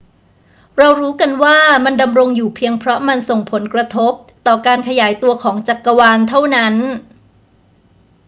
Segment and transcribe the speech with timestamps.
[0.77, 4.13] เรารู้กันว่ามันดำรงอยู่เพียงเพราะมันส่งผลกระทบ
[4.47, 6.75] ต่อการขยายตัวของจักรวาลเท่านั้น